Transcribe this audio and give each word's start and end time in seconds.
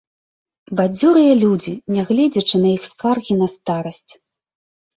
Бадзёрыя 0.79 1.33
людзі, 1.43 1.73
нягледзячы 1.97 2.55
на 2.65 2.73
іх 2.77 2.83
скаргі 2.91 3.41
на 3.45 3.53
старасць. 3.57 4.11